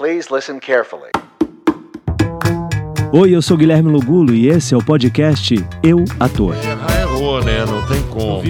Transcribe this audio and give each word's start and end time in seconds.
Please 0.00 0.34
listen 0.34 0.58
carefully. 0.58 1.10
Oi, 3.12 3.34
eu 3.36 3.42
sou 3.42 3.54
Guilherme 3.54 3.92
Lugulo 3.92 4.32
e 4.32 4.48
esse 4.48 4.72
é 4.72 4.76
o 4.78 4.82
podcast 4.82 5.54
Eu 5.82 6.06
Ator. 6.18 6.56
Errar 6.56 7.02
errou, 7.02 7.44
né? 7.44 7.66
Não 7.66 7.86
tem 7.86 8.02
como. 8.08 8.42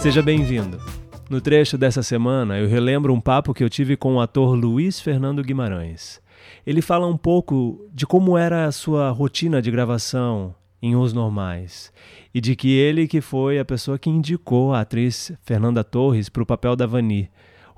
Seja 0.00 0.22
bem-vindo. 0.22 0.80
No 1.28 1.42
trecho 1.42 1.76
dessa 1.76 2.02
semana, 2.02 2.58
eu 2.58 2.66
relembro 2.66 3.12
um 3.12 3.20
papo 3.20 3.52
que 3.52 3.62
eu 3.62 3.68
tive 3.68 3.98
com 3.98 4.14
o 4.14 4.20
ator 4.22 4.54
Luiz 4.54 4.98
Fernando 4.98 5.44
Guimarães. 5.44 6.22
Ele 6.66 6.80
fala 6.80 7.06
um 7.06 7.18
pouco 7.18 7.86
de 7.92 8.06
como 8.06 8.38
era 8.38 8.64
a 8.64 8.72
sua 8.72 9.10
rotina 9.10 9.60
de 9.60 9.70
gravação 9.70 10.54
em 10.80 10.96
Os 10.96 11.12
Normais 11.12 11.92
e 12.32 12.40
de 12.40 12.56
que 12.56 12.74
ele 12.74 13.06
que 13.06 13.20
foi 13.20 13.58
a 13.58 13.64
pessoa 13.64 13.98
que 13.98 14.08
indicou 14.08 14.72
a 14.72 14.80
atriz 14.80 15.32
Fernanda 15.42 15.84
Torres 15.84 16.30
para 16.30 16.42
o 16.42 16.46
papel 16.46 16.74
da 16.74 16.86
Vani. 16.86 17.28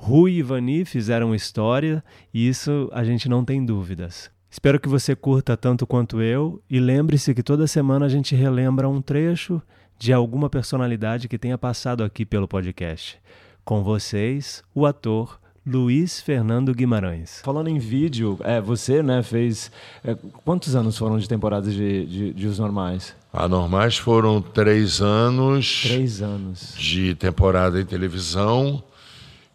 Rui 0.02 0.32
e 0.32 0.42
Vani 0.42 0.86
fizeram 0.86 1.34
história 1.34 2.02
e 2.32 2.48
isso 2.48 2.88
a 2.90 3.04
gente 3.04 3.28
não 3.28 3.44
tem 3.44 3.62
dúvidas. 3.62 4.30
Espero 4.50 4.80
que 4.80 4.88
você 4.88 5.14
curta 5.14 5.58
tanto 5.58 5.86
quanto 5.86 6.22
eu 6.22 6.60
e 6.70 6.80
lembre-se 6.80 7.34
que 7.34 7.42
toda 7.42 7.66
semana 7.66 8.06
a 8.06 8.08
gente 8.08 8.34
relembra 8.34 8.88
um 8.88 9.02
trecho 9.02 9.60
de 9.98 10.10
alguma 10.10 10.48
personalidade 10.48 11.28
que 11.28 11.38
tenha 11.38 11.58
passado 11.58 12.02
aqui 12.02 12.24
pelo 12.24 12.48
podcast. 12.48 13.20
Com 13.62 13.84
vocês, 13.84 14.64
o 14.74 14.86
ator 14.86 15.38
Luiz 15.66 16.18
Fernando 16.18 16.74
Guimarães. 16.74 17.42
Falando 17.44 17.68
em 17.68 17.78
vídeo, 17.78 18.38
é, 18.42 18.58
você 18.58 19.02
né, 19.02 19.22
fez. 19.22 19.70
É, 20.02 20.16
quantos 20.46 20.74
anos 20.74 20.96
foram 20.96 21.18
de 21.18 21.28
temporadas 21.28 21.74
de, 21.74 22.06
de, 22.06 22.32
de 22.32 22.46
Os 22.46 22.58
Normais? 22.58 23.14
Anormais 23.30 23.98
foram 23.98 24.40
três 24.40 25.02
anos. 25.02 25.82
Três 25.82 26.22
anos. 26.22 26.74
De 26.74 27.14
temporada 27.14 27.78
em 27.78 27.84
televisão. 27.84 28.82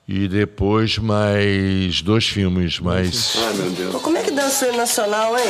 E 0.08 0.28
depois 0.28 1.00
mais 1.00 2.02
dois 2.04 2.28
filmes, 2.28 2.80
mais. 2.80 3.34
Ai, 3.38 3.54
meu 3.54 3.72
Deus. 3.72 4.02
Como 4.04 4.16
é 4.18 4.22
que 4.22 4.30
dança 4.30 4.72
o 4.72 4.78
nacional, 4.78 5.36
hein? 5.36 5.46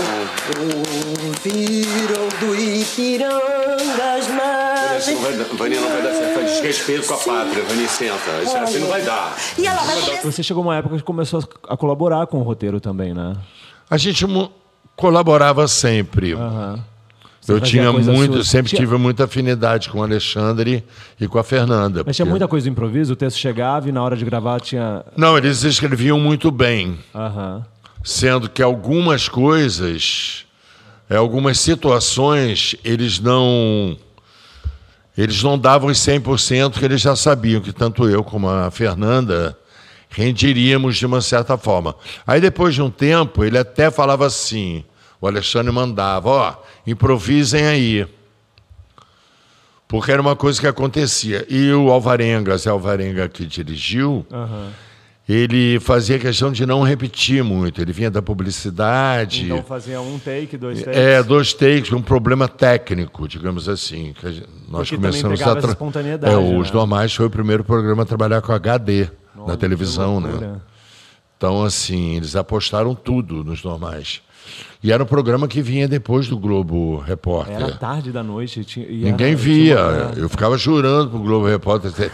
Ouviram 0.58 2.30
do 2.40 2.56
Ipiranga 2.56 4.14
as 4.18 4.26
Assim 4.28 4.34
margens. 4.34 5.08
não 5.16 5.22
vai 5.22 5.34
dar, 5.34 5.44
Vani 5.56 5.76
não 5.76 5.90
vai 5.90 6.02
dar 6.02 6.14
certo. 6.14 6.34
Faz 6.36 6.52
desrespeito 6.52 7.08
com 7.08 7.14
a 7.14 7.18
pátria, 7.18 7.64
Vani, 7.66 7.88
senta. 7.88 8.44
Isso 8.44 8.56
assim 8.58 8.80
não 8.80 8.88
vai 8.88 9.02
dar. 9.02 9.36
E 9.58 9.68
ela 9.68 9.82
vai 9.84 10.00
começar. 10.02 10.22
Você 10.22 10.42
chegou 10.44 10.64
uma 10.64 10.78
época 10.78 10.96
que 10.96 11.04
começou 11.04 11.44
a 11.68 11.76
colaborar 11.76 12.26
com 12.28 12.40
o 12.40 12.44
roteiro 12.44 12.80
também, 12.80 13.14
né? 13.14 13.36
A 13.90 13.98
gente 13.98 14.26
colaborava 14.96 15.68
sempre. 15.68 16.32
Aham. 16.34 16.80
Eu 17.48 17.60
tinha 17.62 17.92
muito, 17.92 18.34
sua. 18.36 18.44
sempre 18.44 18.70
Tinha- 18.70 18.82
tive 18.82 18.98
muita 18.98 19.26
afinidade 19.26 19.90
com 19.90 20.00
o 20.00 20.04
Alexandre 20.04 20.84
e 21.20 21.28
com 21.28 21.38
a 21.38 21.44
Fernanda. 21.44 22.04
Mas 22.06 22.16
tinha 22.16 22.26
porque- 22.26 22.32
muita 22.32 22.48
coisa 22.48 22.68
do 22.68 22.72
improviso, 22.72 23.14
o 23.14 23.16
texto 23.16 23.38
chegava 23.38 23.88
e 23.88 23.92
na 23.92 24.02
hora 24.04 24.16
de 24.18 24.26
gravar 24.26 24.60
tinha. 24.60 25.04
Não, 25.16 25.38
eles 25.38 25.64
escreviam 25.64 26.20
muito 26.20 26.50
bem. 26.52 26.98
Aham. 27.14 27.66
sendo 28.04 28.48
que 28.48 28.62
algumas 28.62 29.28
coisas, 29.28 30.46
é, 31.10 31.16
algumas 31.16 31.60
situações, 31.60 32.76
eles 32.84 33.20
não 33.20 33.98
eles 35.18 35.42
não 35.42 35.58
davam 35.58 35.90
os 35.90 35.98
100% 35.98 36.78
que 36.78 36.86
eles 36.86 37.02
já 37.02 37.16
sabiam 37.16 37.62
que 37.62 37.72
tanto 37.72 38.08
eu 38.10 38.24
como 38.24 38.50
a 38.50 38.70
Fernanda 38.70 39.58
rendiríamos 40.10 40.98
de 40.98 41.06
uma 41.06 41.22
certa 41.22 41.58
forma. 41.58 41.96
Aí 42.28 42.40
depois 42.40 42.76
de 42.76 42.82
um 42.82 42.90
tempo, 42.90 43.44
ele 43.44 43.58
até 43.58 43.90
falava 43.90 44.26
assim, 44.26 44.84
o 45.26 45.28
Alexandre 45.28 45.72
mandava, 45.72 46.30
ó, 46.30 46.54
improvisem 46.86 47.66
aí. 47.66 48.08
Porque 49.88 50.12
era 50.12 50.22
uma 50.22 50.36
coisa 50.36 50.60
que 50.60 50.68
acontecia. 50.68 51.46
E 51.50 51.72
o 51.72 51.92
Alvarenga, 51.92 52.58
Zé 52.58 52.70
Alvarenga 52.70 53.28
que 53.30 53.46
dirigiu, 53.46 54.26
ele 55.30 55.80
fazia 55.80 56.18
questão 56.20 56.52
de 56.52 56.66
não 56.66 56.82
repetir 56.84 57.44
muito. 57.44 57.82
Ele 57.82 57.94
vinha 57.94 58.10
da 58.12 58.22
publicidade. 58.22 59.46
Então 59.46 59.64
fazia 59.64 60.02
um 60.02 60.18
take, 60.20 60.58
dois 60.58 60.82
takes. 60.82 61.00
É, 61.00 61.22
dois 61.24 61.54
takes, 61.54 61.92
um 61.92 62.02
problema 62.02 62.48
técnico, 62.48 63.28
digamos 63.28 63.70
assim. 63.70 64.14
que 64.20 64.26
nós 64.68 64.90
Porque 64.90 64.96
começamos 64.96 65.42
a 65.42 65.56
tra- 65.56 65.70
espontaneidade, 65.70 66.34
É, 66.34 66.38
os 66.38 66.70
né? 66.70 66.76
normais 66.76 67.14
foi 67.14 67.28
o 67.28 67.30
primeiro 67.30 67.64
programa 67.64 68.04
a 68.04 68.06
trabalhar 68.06 68.42
com 68.42 68.52
HD 68.52 69.08
na 69.48 69.56
televisão, 69.56 70.20
né? 70.20 70.60
Então, 71.38 71.64
assim, 71.64 72.16
eles 72.16 72.36
apostaram 72.36 72.96
tudo 72.96 73.44
nos 73.44 73.62
normais. 73.64 74.22
E 74.84 74.92
era 74.92 75.02
um 75.04 75.06
programa 75.08 75.48
que 75.48 75.62
vinha 75.62 75.88
depois 75.88 76.28
do 76.28 76.38
Globo 76.38 76.98
Repórter. 77.00 77.56
Era 77.56 77.72
tarde 77.74 78.12
da 78.12 78.22
noite. 78.24 78.64
Tinha, 78.64 78.86
Ninguém 78.88 79.30
era- 79.30 79.36
via. 79.38 79.76
tinha 79.76 80.24
Eu 80.24 80.30
ficava 80.30 80.58
jurando 80.58 81.10
pro 81.10 81.20
Globo 81.20 81.48
Repórter 81.48 81.92
ter, 81.92 82.12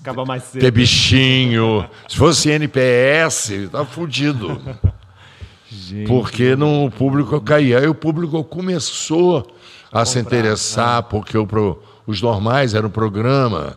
Acaba 0.00 0.24
mais 0.24 0.44
cedo. 0.44 0.60
ter 0.60 0.70
bichinho. 0.70 1.84
Se 2.08 2.16
fosse 2.16 2.50
NPS, 2.50 3.68
tava 3.72 3.84
fudido. 3.84 4.60
Gente, 5.70 6.06
Porque 6.06 6.54
no, 6.54 6.86
o 6.86 6.90
público 6.90 7.40
caía. 7.40 7.80
Aí 7.80 7.88
o 7.88 7.94
público 7.94 8.44
começou 8.44 9.44
a 9.92 10.04
se 10.04 10.20
interessar, 10.20 11.02
porque 11.04 11.36
o 11.36 11.44
pro- 11.46 11.82
os 12.06 12.22
normais 12.22 12.74
era 12.74 12.86
um 12.86 12.90
programa 12.90 13.76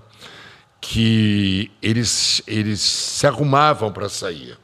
que 0.79 1.71
eles, 1.81 2.41
eles 2.47 2.79
se 2.81 3.25
arrumavam 3.25 3.91
para 3.91 4.07
sair. 4.09 4.55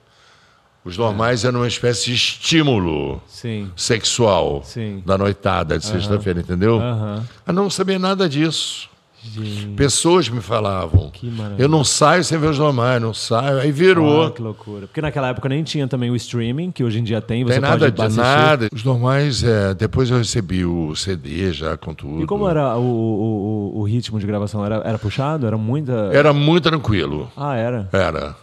Os 0.85 0.97
normais 0.97 1.45
eram 1.45 1.61
uma 1.61 1.67
espécie 1.67 2.05
de 2.05 2.13
estímulo 2.13 3.21
Sim. 3.27 3.69
sexual 3.75 4.61
Sim. 4.65 5.01
da 5.05 5.17
noitada 5.17 5.77
de 5.79 5.85
sexta-feira, 5.85 6.41
entendeu? 6.41 6.79
Aham. 6.79 7.23
Eu 7.47 7.53
não 7.53 7.69
sabia 7.69 7.97
nada 7.97 8.27
disso. 8.27 8.89
Gente. 9.25 9.67
Pessoas 9.77 10.27
me 10.27 10.41
falavam. 10.41 11.09
Eu 11.57 11.69
não 11.69 11.81
saio 11.85 12.25
sem 12.25 12.37
ver 12.37 12.49
os 12.49 12.59
normais, 12.59 13.01
não 13.01 13.13
saio. 13.13 13.59
Aí 13.59 13.71
virou. 13.71 14.25
Ah, 14.25 14.31
que 14.31 14.41
loucura. 14.41 14.85
Porque 14.85 14.99
naquela 14.99 15.29
época 15.29 15.47
nem 15.47 15.63
tinha 15.63 15.87
também 15.87 16.11
o 16.11 16.15
streaming, 16.17 16.71
que 16.71 16.83
hoje 16.83 16.99
em 16.99 17.03
dia 17.05 17.21
tem. 17.21 17.41
Você 17.45 17.53
Tem 17.53 17.61
nada 17.61 17.89
de 17.89 18.01
assistir. 18.01 18.19
nada. 18.21 18.67
Os 18.73 18.83
normais, 18.83 19.41
é, 19.41 19.73
depois 19.73 20.09
eu 20.09 20.17
recebi 20.17 20.65
o 20.65 20.93
CD 20.97 21.53
já 21.53 21.77
com 21.77 21.93
tudo. 21.93 22.21
E 22.21 22.25
como 22.25 22.49
era 22.49 22.75
o, 22.75 22.81
o, 22.83 23.71
o, 23.77 23.79
o 23.79 23.83
ritmo 23.83 24.19
de 24.19 24.27
gravação? 24.27 24.65
Era, 24.65 24.81
era 24.83 24.99
puxado? 24.99 25.47
Era 25.47 25.57
muita. 25.57 26.09
Era 26.11 26.33
muito 26.33 26.63
tranquilo. 26.69 27.31
Ah, 27.37 27.55
era. 27.55 27.87
Era. 27.93 28.35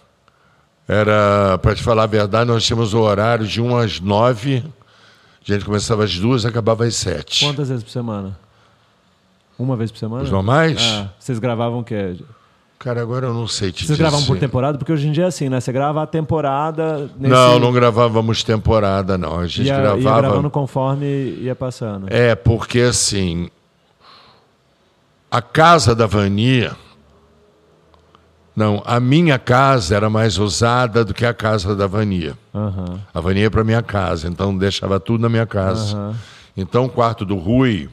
Era, 0.89 1.57
para 1.59 1.75
te 1.75 1.83
falar 1.83 2.05
a 2.05 2.07
verdade, 2.07 2.51
nós 2.51 2.65
tínhamos 2.65 2.95
o 2.95 3.01
horário 3.01 3.47
de 3.47 3.61
1 3.61 3.77
às 3.77 4.01
9. 4.01 4.65
A 5.49 5.53
gente 5.53 5.65
começava 5.65 6.05
às 6.05 6.19
duas, 6.19 6.45
acabava 6.45 6.85
às 6.85 6.97
sete. 6.97 7.45
Quantas 7.45 7.69
vezes 7.69 7.83
por 7.83 7.91
semana? 7.91 8.39
Uma 9.59 9.77
vez 9.77 9.91
por 9.91 9.99
semana? 9.99 10.23
Os 10.23 10.31
normais? 10.31 10.81
Ah, 10.83 11.09
vocês 11.19 11.39
gravavam 11.39 11.81
o 11.81 11.85
quê? 11.85 12.17
Cara, 12.79 13.03
agora 13.03 13.27
eu 13.27 13.35
não 13.35 13.47
sei 13.47 13.71
te 13.71 13.81
Vocês 13.85 13.89
dizer. 13.89 13.99
gravavam 13.99 14.25
por 14.27 14.39
temporada? 14.39 14.79
Porque 14.79 14.91
hoje 14.91 15.07
em 15.07 15.13
dia 15.13 15.25
é 15.25 15.27
assim, 15.27 15.51
né? 15.51 15.61
Você 15.61 15.71
grava 15.71 16.03
a 16.03 16.07
temporada. 16.07 17.11
Nesse... 17.19 17.31
Não, 17.31 17.59
não 17.59 17.73
gravávamos 17.73 18.43
temporada, 18.43 19.19
não. 19.19 19.39
A 19.39 19.47
gente 19.47 19.67
ia, 19.67 19.75
ia 19.75 19.81
gravava. 19.81 20.21
gravando 20.23 20.51
conforme 20.51 21.07
ia 21.41 21.55
passando. 21.55 22.07
É, 22.09 22.35
porque 22.35 22.81
assim. 22.81 23.51
A 25.31 25.43
casa 25.43 25.95
da 25.95 26.07
Vania. 26.07 26.75
Não, 28.61 28.83
a 28.85 29.01
minha 29.01 29.39
casa 29.39 29.97
era 29.97 30.11
mais 30.11 30.37
usada 30.37 31.03
do 31.03 31.15
que 31.15 31.25
a 31.25 31.33
casa 31.33 31.75
da 31.75 31.87
Vania. 31.87 32.37
Aham. 32.55 33.01
A 33.15 33.19
Vania 33.19 33.45
ia 33.45 33.51
para 33.51 33.65
minha 33.65 33.81
casa, 33.83 34.29
então 34.29 34.55
deixava 34.55 35.01
tudo 35.01 35.23
na 35.23 35.31
minha 35.31 35.47
casa. 35.47 35.97
Aham. 35.97 36.15
Então 36.55 36.85
o 36.85 36.89
quarto 36.91 37.25
do 37.25 37.37
Rui 37.37 37.89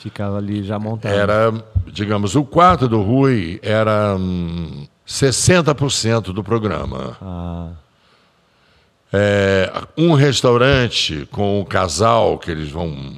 Ficava 0.00 0.38
ali 0.38 0.64
já 0.64 0.76
montado. 0.76 1.12
era, 1.12 1.52
digamos, 1.86 2.34
o 2.34 2.42
quarto 2.42 2.88
do 2.88 3.00
Rui 3.00 3.60
era 3.62 4.16
hum, 4.18 4.88
60% 5.06 6.32
do 6.32 6.42
programa. 6.42 7.16
Ah, 7.22 7.68
É, 9.12 9.70
um 9.96 10.14
restaurante 10.14 11.28
com 11.30 11.60
o 11.60 11.64
casal 11.64 12.38
que 12.38 12.50
eles 12.50 12.70
vão 12.72 13.12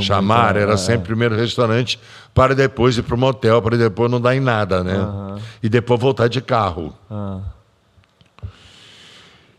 chamar 0.00 0.54
muito, 0.54 0.58
era 0.58 0.72
é. 0.74 0.76
sempre 0.76 1.06
primeiro 1.06 1.36
restaurante 1.36 1.98
para 2.32 2.54
depois 2.54 2.96
ir 2.96 3.02
para 3.02 3.14
o 3.14 3.18
motel, 3.18 3.60
para 3.62 3.76
depois 3.76 4.10
não 4.10 4.20
dar 4.20 4.34
em 4.34 4.40
nada, 4.40 4.82
né? 4.82 4.96
Aham. 4.96 5.38
E 5.62 5.68
depois 5.68 6.00
voltar 6.00 6.28
de 6.28 6.40
carro. 6.40 6.94
ah. 7.10 7.40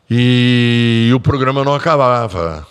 E, 0.09 1.11
o 1.15 1.19
programa 1.19 1.63
não 1.63 1.73
acabava. 1.73 2.65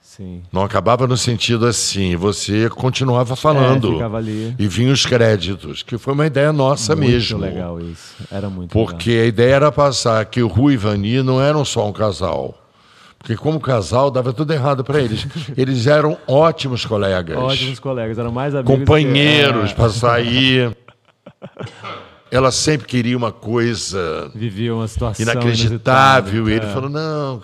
Sim. 0.00 0.42
Não 0.52 0.62
acabava 0.62 1.06
no 1.06 1.16
sentido 1.16 1.66
assim, 1.66 2.16
você 2.16 2.68
continuava 2.68 3.36
falando. 3.36 3.90
É, 3.90 3.92
ficava 3.92 4.18
ali. 4.18 4.54
E 4.58 4.66
vinham 4.66 4.92
os 4.92 5.06
créditos, 5.06 5.82
que 5.82 5.96
foi 5.96 6.14
uma 6.14 6.26
ideia 6.26 6.52
nossa 6.52 6.96
muito 6.96 7.10
mesmo. 7.10 7.38
legal 7.38 7.80
isso. 7.80 8.16
Era 8.30 8.50
muito 8.50 8.70
Porque 8.70 9.10
a 9.10 9.24
ideia 9.26 9.54
era 9.54 9.72
passar 9.72 10.24
que 10.26 10.42
o 10.42 10.48
Rui 10.48 10.74
e 10.74 10.76
Vani 10.76 11.22
não 11.22 11.40
eram 11.40 11.64
só 11.64 11.88
um 11.88 11.92
casal. 11.92 12.59
Porque 13.20 13.36
como 13.36 13.60
casal 13.60 14.10
dava 14.10 14.32
tudo 14.32 14.52
errado 14.52 14.82
para 14.82 14.98
eles. 14.98 15.26
Eles 15.54 15.86
eram 15.86 16.16
ótimos 16.26 16.86
colegas. 16.86 17.36
Ótimos 17.36 17.78
colegas, 17.78 18.18
eram 18.18 18.32
mais 18.32 18.54
amigos. 18.54 18.78
companheiros 18.78 19.70
que- 19.70 19.76
para 19.76 19.90
sair. 19.90 20.74
Ela 22.30 22.50
sempre 22.52 22.86
queria 22.86 23.16
uma 23.16 23.32
coisa 23.32 24.30
é, 24.34 24.38
Viviam 24.38 24.78
uma 24.78 24.86
situação 24.88 25.22
inacreditável. 25.24 26.48
E 26.48 26.52
ele 26.52 26.64
inusitada. 26.64 26.72
falou: 26.72 26.88
não, 26.88 27.42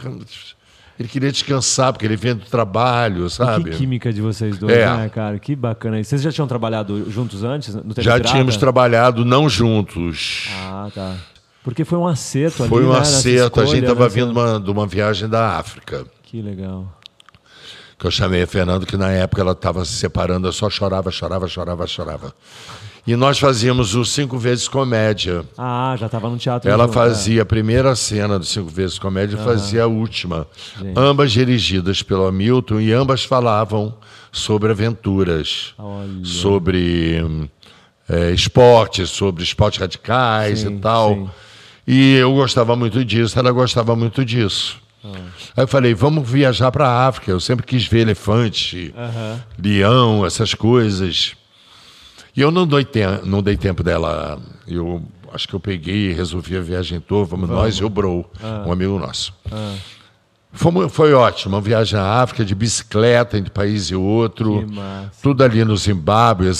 ele 0.98 1.08
queria 1.08 1.30
descansar, 1.32 1.92
porque 1.92 2.06
ele 2.06 2.16
vinha 2.16 2.36
do 2.36 2.44
trabalho, 2.46 3.26
E 3.26 3.30
sabe? 3.30 3.70
Que 3.70 3.76
química 3.78 4.12
de 4.12 4.20
vocês 4.22 4.56
dois, 4.58 4.72
É. 4.72 4.86
né, 4.96 5.08
cara? 5.12 5.38
Que 5.40 5.56
bacana. 5.56 6.02
Vocês 6.02 6.22
já 6.22 6.30
tinham 6.32 6.46
trabalhado 6.46 7.10
juntos 7.10 7.42
antes? 7.44 7.76
Já 7.98 8.18
tínhamos 8.20 8.56
trabalhado 8.56 9.24
não 9.24 9.48
juntos. 9.48 10.48
Ah, 10.56 10.88
tá. 10.94 11.16
Porque 11.66 11.84
foi 11.84 11.98
um 11.98 12.06
acerto 12.06 12.62
ali, 12.62 12.70
Foi 12.70 12.84
um 12.86 12.92
né, 12.92 13.00
acerto. 13.00 13.60
a 13.60 13.64
gente 13.66 13.80
estava 13.80 14.04
nessa- 14.04 14.14
vindo 14.14 14.30
uma- 14.30 14.60
de 14.60 14.70
uma 14.70 14.86
viagem 14.86 15.28
da 15.28 15.58
África. 15.58 16.06
Que 16.22 16.40
legal. 16.40 16.86
Que 17.98 18.06
eu 18.06 18.10
chamei 18.12 18.40
a 18.42 18.46
Fernanda, 18.46 18.86
que 18.86 18.96
na 18.96 19.10
época 19.10 19.42
ela 19.42 19.50
estava 19.50 19.84
se 19.84 19.94
separando, 19.94 20.46
eu 20.46 20.52
só 20.52 20.70
chorava, 20.70 21.10
chorava, 21.10 21.48
chorava, 21.48 21.84
chorava. 21.88 22.32
E 23.04 23.16
nós 23.16 23.40
fazíamos 23.40 23.96
o 23.96 24.04
Cinco 24.04 24.38
Vezes 24.38 24.68
Comédia. 24.68 25.44
Ah, 25.58 25.96
já 25.98 26.08
tava 26.08 26.28
no 26.30 26.36
teatro. 26.38 26.70
Ela 26.70 26.84
junto, 26.84 26.94
fazia 26.94 27.42
a 27.42 27.44
primeira 27.44 27.96
cena 27.96 28.38
do 28.38 28.44
Cinco 28.44 28.68
Vezes 28.70 28.96
Comédia 28.96 29.36
e 29.36 29.44
fazia 29.44 29.82
a 29.82 29.86
última. 29.88 30.46
Ambas 30.96 31.32
dirigidas 31.32 32.00
pelo 32.00 32.26
Hamilton 32.28 32.78
e 32.80 32.92
ambas 32.92 33.24
falavam 33.24 33.92
sobre 34.30 34.70
aventuras, 34.70 35.74
Olha. 35.76 36.24
sobre 36.24 37.48
eh, 38.08 38.30
esportes, 38.30 39.10
sobre 39.10 39.42
esportes 39.42 39.80
radicais 39.80 40.60
Sim, 40.60 40.76
e 40.76 40.78
tal. 40.78 41.14
sim. 41.14 41.30
E 41.86 42.14
eu 42.16 42.32
gostava 42.34 42.74
muito 42.74 43.04
disso, 43.04 43.38
ela 43.38 43.52
gostava 43.52 43.94
muito 43.94 44.24
disso. 44.24 44.78
Ah. 45.04 45.08
Aí 45.56 45.64
eu 45.64 45.68
falei, 45.68 45.94
vamos 45.94 46.28
viajar 46.28 46.72
para 46.72 46.88
a 46.88 47.06
África. 47.06 47.30
Eu 47.30 47.38
sempre 47.40 47.64
quis 47.64 47.86
ver 47.86 48.00
elefante, 48.00 48.92
Aham. 48.96 49.40
leão, 49.62 50.26
essas 50.26 50.52
coisas. 50.54 51.34
E 52.36 52.40
eu 52.40 52.50
não 52.50 52.66
dei, 52.66 52.84
tem- 52.84 53.04
não 53.24 53.42
dei 53.42 53.56
tempo 53.56 53.82
dela. 53.84 54.38
Eu 54.66 55.02
acho 55.32 55.46
que 55.46 55.54
eu 55.54 55.60
peguei 55.60 56.10
e 56.10 56.12
resolvi 56.12 56.56
a 56.56 56.60
viagem 56.60 56.98
toda. 57.00 57.24
Vamos, 57.24 57.48
nós 57.48 57.76
e 57.76 57.84
o 57.84 57.88
Bro, 57.88 58.28
Ah. 58.42 58.64
um 58.66 58.72
amigo 58.72 58.98
nosso. 58.98 59.32
Fomos- 60.52 60.90
foi 60.92 61.12
ótimo, 61.12 61.54
uma 61.56 61.60
viagem 61.60 61.98
à 61.98 62.22
África 62.22 62.42
de 62.42 62.54
bicicleta 62.54 63.36
entre 63.36 63.50
país 63.50 63.84
e 63.90 63.94
outro. 63.94 64.66
Tudo 65.22 65.44
ali 65.44 65.62
no 65.64 65.76
Zimbábue, 65.76 66.46
Curou 66.46 66.54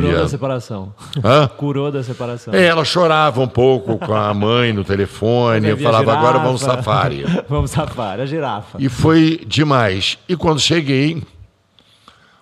da 0.00 0.08
Zâmbia. 0.08 0.28
separação. 0.28 0.94
Hã? 1.22 1.48
Curou 1.58 1.92
da 1.92 2.02
separação. 2.02 2.54
É, 2.54 2.64
ela 2.64 2.82
chorava 2.84 3.42
um 3.42 3.48
pouco 3.48 3.98
com 3.98 4.14
a 4.14 4.32
mãe 4.32 4.72
no 4.72 4.82
telefone. 4.84 5.66
Eu 5.68 5.74
Havia 5.74 5.84
falava, 5.86 6.12
agora 6.14 6.38
vamos 6.38 6.62
safari. 6.62 7.24
vamos 7.46 7.70
safari, 7.70 8.22
a 8.22 8.26
girafa. 8.26 8.78
E 8.80 8.88
foi 8.88 9.44
demais. 9.46 10.16
E 10.26 10.34
quando 10.34 10.58
cheguei, 10.58 11.22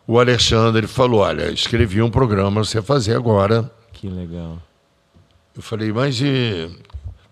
o 0.06 0.18
Alexandre 0.18 0.86
falou: 0.86 1.20
Olha, 1.20 1.50
escrevi 1.50 2.00
um 2.00 2.10
programa 2.10 2.62
você 2.64 2.80
fazer 2.80 3.16
agora. 3.16 3.68
Que 3.92 4.08
legal. 4.08 4.58
Eu 5.56 5.62
falei, 5.62 5.92
mas 5.92 6.20
e. 6.20 6.70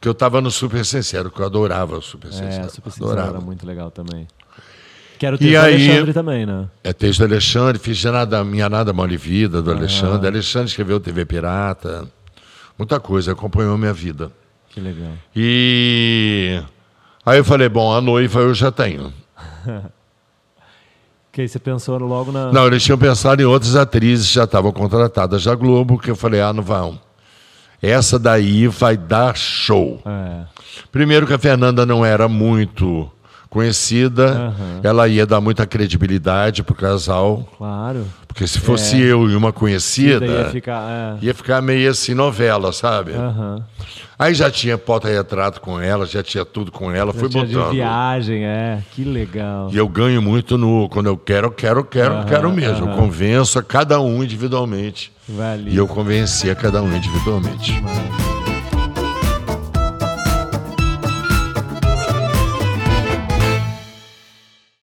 Eu 0.09 0.13
estava 0.13 0.41
no 0.41 0.51
Super 0.51 0.85
Sincero, 0.85 1.31
que 1.31 1.41
eu 1.41 1.47
adorava 1.47 1.97
o 1.99 2.03
Super 2.03 2.33
Sincero. 2.33 2.67
É, 2.67 2.69
Super 2.69 2.91
Sincero 2.91 3.11
adorava. 3.11 3.37
era 3.37 3.41
muito 3.41 3.67
legal 3.67 3.91
também. 3.91 4.27
Quero 5.19 5.37
E 5.37 5.39
ter 5.39 5.57
o 5.57 5.61
aí- 5.61 5.75
Alexandre 5.89 6.13
também, 6.13 6.47
né? 6.47 6.69
É 6.85 6.93
texto 6.93 7.19
do 7.21 7.25
Alexandre, 7.25 7.79
fiz 7.79 8.03
nada, 8.05 8.45
Minha 8.45 8.69
Nada 8.69 8.93
Mole 8.93 9.17
Vida, 9.17 9.61
do 9.61 9.71
Alexandre. 9.73 10.27
Alexandre 10.29 10.69
escreveu 10.69 11.01
TV 11.01 11.25
Pirata. 11.25 12.07
Muita 12.79 13.01
coisa, 13.01 13.33
acompanhou 13.33 13.77
minha 13.77 13.93
vida. 13.93 14.31
Que 14.71 14.81
legal. 14.81 15.13
E. 15.35 16.63
Aí 17.27 17.37
eu 17.39 17.45
falei, 17.45 17.69
bom, 17.69 17.93
a 17.93 18.01
noiva 18.01 18.41
eu 18.41 18.55
já 18.55 18.71
tenho. 18.71 19.13
Que 21.31 21.43
aí 21.43 21.49
você 21.49 21.59
pensou 21.59 21.97
logo 21.99 22.33
na. 22.33 22.51
Não, 22.53 22.67
eles 22.67 22.83
tinham 22.83 22.99
pensado 22.99 23.41
em 23.41 23.45
outras 23.45 23.77
atrizes 23.77 24.27
que 24.27 24.35
já 24.35 24.43
estavam 24.45 24.73
contratadas 24.73 25.45
da 25.45 25.55
Globo, 25.55 25.97
que 25.99 26.11
eu 26.11 26.17
falei, 26.17 26.41
ah, 26.41 26.53
não 26.53 26.63
vão. 26.65 26.99
Essa 27.83 28.19
daí 28.19 28.67
vai 28.67 28.97
dar 28.97 29.37
show. 29.37 30.03
É. 30.05 30.45
Primeiro 30.91 31.27
que 31.27 31.35
a 31.35 31.39
Fernanda 31.39 31.87
não 31.87 32.05
era 32.05 32.29
muito 32.29 33.11
conhecida, 33.51 34.27
Aham. 34.31 34.81
ela 34.83 35.09
ia 35.09 35.25
dar 35.27 35.41
muita 35.41 35.67
credibilidade 35.67 36.63
pro 36.63 36.75
casal, 36.75 37.49
Claro. 37.57 38.05
porque 38.27 38.47
se 38.47 38.59
fosse 38.61 39.01
eu 39.01 39.29
e 39.31 39.35
uma 39.35 39.53
conhecida, 39.53 40.25
ia 40.27 40.45
ficar. 40.51 41.19
É. 41.23 41.25
ia 41.25 41.35
ficar 41.35 41.61
meio 41.63 41.91
assim 41.91 42.15
novela, 42.15 42.73
sabe? 42.73 43.13
Aham. 43.13 43.63
Aí 44.19 44.35
já 44.35 44.51
tinha 44.51 44.77
porta-retrato 44.77 45.61
com 45.61 45.81
ela, 45.81 46.05
já 46.05 46.23
tinha 46.25 46.45
tudo 46.45 46.73
com 46.73 46.91
ela, 46.91 47.13
Já 47.13 47.21
fui 47.21 47.29
tinha 47.29 47.47
de 47.47 47.55
botando. 47.55 47.71
viagem, 47.73 48.45
é. 48.45 48.83
Que 48.93 49.05
legal. 49.05 49.69
E 49.73 49.77
eu 49.77 49.89
ganho 49.89 50.21
muito 50.21 50.59
no. 50.59 50.89
Quando 50.89 51.07
eu 51.07 51.17
quero, 51.17 51.47
eu 51.47 51.53
quero, 51.53 51.81
eu 51.81 51.85
quero, 51.85 52.15
eu 52.15 52.19
Aham, 52.19 52.27
quero 52.27 52.53
mesmo. 52.53 52.87
Eu 52.87 52.89
aham. 52.93 52.97
convenço 52.97 53.59
a 53.61 53.63
cada 53.63 54.01
um 54.01 54.23
individualmente. 54.25 55.13
Valeu. 55.29 55.69
E 55.73 55.77
eu 55.77 55.87
convenci 55.87 56.51
a 56.51 56.55
cada 56.57 56.83
um 56.83 56.95
individualmente. 56.97 57.81
Maravilha. 57.81 58.38